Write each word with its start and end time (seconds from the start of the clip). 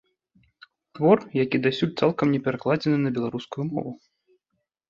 Твор, 0.99 1.17
які 1.43 1.59
дасюль 1.65 1.91
цалкам 1.99 2.27
не 2.37 2.39
перакладзены 2.47 2.97
на 3.03 3.09
беларускую 3.19 3.63
мову. 3.73 3.91